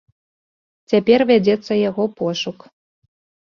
Цяпер 0.93 1.19
вядзецца 1.33 1.71
яго 1.89 2.03
пошук. 2.25 2.59